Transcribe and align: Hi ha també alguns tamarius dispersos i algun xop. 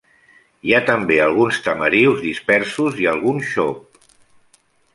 Hi 0.67 0.71
ha 0.75 0.79
també 0.87 1.17
alguns 1.25 1.59
tamarius 1.67 2.23
dispersos 2.29 2.99
i 3.05 3.07
algun 3.15 3.45
xop. 3.53 4.05